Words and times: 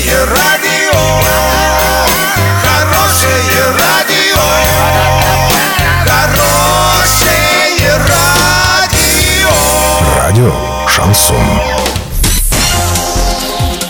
Хорошее 0.00 0.24
радио, 0.24 0.98
хорошее 2.62 3.64
радио, 3.78 4.40
хорошее 6.06 7.98
радио. 8.08 9.50
Радио 10.16 10.54
Шансон. 10.88 11.36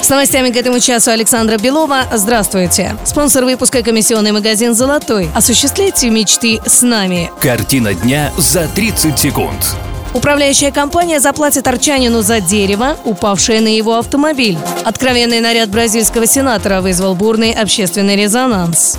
С 0.00 0.08
новостями 0.08 0.50
к 0.50 0.56
этому 0.56 0.78
часу 0.78 1.10
Александра 1.10 1.58
Белова. 1.58 2.04
Здравствуйте. 2.12 2.96
Спонсор 3.04 3.44
выпуска 3.44 3.82
комиссионный 3.82 4.30
магазин 4.30 4.74
«Золотой». 4.74 5.28
Осуществляйте 5.34 6.08
мечты 6.10 6.60
с 6.64 6.82
нами. 6.82 7.32
Картина 7.40 7.94
дня 7.94 8.32
за 8.38 8.68
30 8.68 9.18
секунд. 9.18 9.76
Управляющая 10.14 10.72
компания 10.72 11.20
заплатит 11.20 11.66
арчанину 11.66 12.22
за 12.22 12.40
дерево, 12.40 12.96
упавшее 13.04 13.60
на 13.60 13.68
его 13.68 13.98
автомобиль. 13.98 14.58
Откровенный 14.84 15.40
наряд 15.40 15.68
бразильского 15.68 16.26
сенатора 16.26 16.80
вызвал 16.80 17.14
бурный 17.14 17.52
общественный 17.52 18.16
резонанс. 18.16 18.98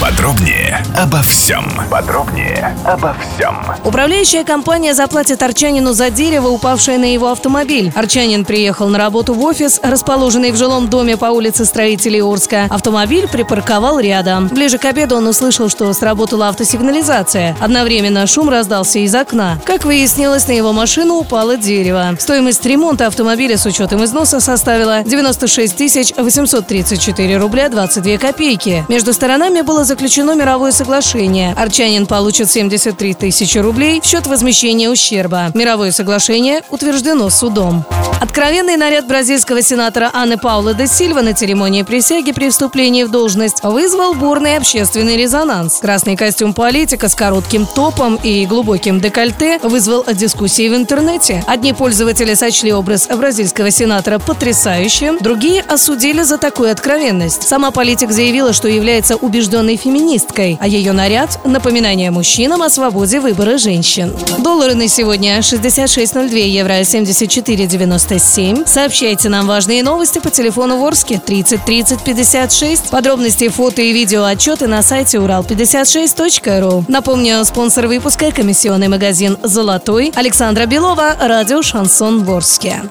Подробнее 0.00 0.84
обо 0.94 1.22
всем. 1.22 1.64
Подробнее 1.90 2.76
обо 2.84 3.14
всем. 3.14 3.56
Управляющая 3.82 4.44
компания 4.44 4.92
заплатит 4.92 5.42
арчанину 5.42 5.94
за 5.94 6.10
дерево, 6.10 6.48
упавшее 6.48 6.98
на 6.98 7.10
его 7.10 7.30
автомобиль. 7.30 7.90
Арчанин 7.94 8.44
приехал 8.44 8.88
на 8.88 8.98
работу 8.98 9.32
в 9.32 9.42
офис, 9.42 9.80
расположенный 9.82 10.52
в 10.52 10.56
жилом 10.56 10.90
доме 10.90 11.16
по 11.16 11.26
улице 11.26 11.64
Строителей 11.64 12.20
Орска. 12.20 12.66
Автомобиль 12.68 13.26
припарковал 13.26 13.98
рядом. 13.98 14.48
Ближе 14.48 14.76
к 14.76 14.84
обеду 14.84 15.16
он 15.16 15.26
услышал, 15.28 15.70
что 15.70 15.90
сработала 15.94 16.50
автосигнализация. 16.50 17.56
Одновременно 17.58 18.26
шум 18.26 18.50
раздался 18.50 18.98
из 18.98 19.14
окна. 19.14 19.58
Как 19.64 19.84
выяснилось, 19.84 20.46
на 20.46 20.52
его 20.52 20.74
машину 20.74 21.14
упало 21.14 21.56
дерево. 21.56 22.14
Стоимость 22.20 22.66
ремонта 22.66 23.06
автомобиля 23.06 23.56
с 23.56 23.64
учетом 23.64 24.04
износа 24.04 24.40
составила 24.40 25.02
96 25.04 26.18
834 26.18 27.38
рубля 27.38 27.70
22 27.70 28.18
копейки. 28.18 28.84
Между 28.88 29.14
сторонами 29.14 29.62
было 29.62 29.85
заключено 29.86 30.34
мировое 30.34 30.72
соглашение. 30.72 31.54
Арчанин 31.56 32.06
получит 32.06 32.50
73 32.50 33.14
тысячи 33.14 33.58
рублей 33.58 34.00
в 34.00 34.04
счет 34.04 34.26
возмещения 34.26 34.90
ущерба. 34.90 35.50
Мировое 35.54 35.92
соглашение 35.92 36.62
утверждено 36.70 37.30
судом. 37.30 37.84
Откровенный 38.20 38.76
наряд 38.76 39.06
бразильского 39.06 39.62
сенатора 39.62 40.10
Анны 40.12 40.36
Паула 40.38 40.74
де 40.74 40.86
Сильва 40.86 41.22
на 41.22 41.34
церемонии 41.34 41.82
присяги 41.82 42.32
при 42.32 42.50
вступлении 42.50 43.04
в 43.04 43.10
должность 43.10 43.62
вызвал 43.62 44.14
бурный 44.14 44.56
общественный 44.56 45.16
резонанс. 45.16 45.78
Красный 45.80 46.16
костюм 46.16 46.52
политика 46.52 47.08
с 47.08 47.14
коротким 47.14 47.66
топом 47.66 48.18
и 48.22 48.44
глубоким 48.46 49.00
декольте 49.00 49.58
вызвал 49.62 50.04
дискуссии 50.12 50.68
в 50.68 50.74
интернете. 50.74 51.44
Одни 51.46 51.72
пользователи 51.72 52.34
сочли 52.34 52.72
образ 52.72 53.06
бразильского 53.06 53.70
сенатора 53.70 54.18
потрясающим, 54.18 55.18
другие 55.20 55.62
осудили 55.62 56.22
за 56.22 56.38
такую 56.38 56.72
откровенность. 56.72 57.42
Сама 57.42 57.70
политик 57.70 58.10
заявила, 58.10 58.52
что 58.52 58.68
является 58.68 59.16
убежденной 59.16 59.75
феминисткой, 59.76 60.58
а 60.60 60.66
ее 60.66 60.92
наряд– 60.92 61.38
напоминание 61.44 62.10
мужчинам 62.10 62.62
о 62.62 62.68
свободе 62.68 63.20
выбора 63.20 63.58
женщин. 63.58 64.14
Доллары 64.38 64.74
на 64.74 64.88
сегодня 64.88 65.38
66.02, 65.38 66.34
евро 66.38 66.80
74.97. 66.80 68.66
Сообщайте 68.66 69.28
нам 69.28 69.46
важные 69.46 69.82
новости 69.82 70.18
по 70.18 70.30
телефону 70.30 70.78
Ворске 70.78 71.18
30 71.24 71.64
30 71.64 72.02
56. 72.04 72.90
Подробности, 72.90 73.48
фото 73.48 73.82
и 73.82 73.92
видео 73.92 74.24
отчеты 74.24 74.66
на 74.66 74.82
сайте 74.82 75.18
урал56.ру. 75.18 76.84
Напомню, 76.88 77.44
спонсор 77.44 77.86
выпуска– 77.86 78.30
комиссионный 78.32 78.88
магазин 78.88 79.36
«Золотой» 79.42 80.12
Александра 80.14 80.66
Белова, 80.66 81.16
радио 81.20 81.62
«Шансон 81.62 82.24
Ворске». 82.24 82.82